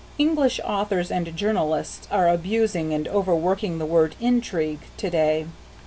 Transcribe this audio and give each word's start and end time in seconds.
English 0.17 0.59
authors 0.65 1.11
and 1.11 1.35
journalists 1.37 2.07
are 2.09 2.27
abusing 2.27 2.91
and 2.91 3.07
overworking 3.09 3.77
the 3.77 3.85
word 3.85 4.15
intrigue 4.19 4.81
to 4.97 5.11
day. 5.11 5.45